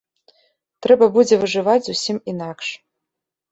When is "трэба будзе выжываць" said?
0.85-1.77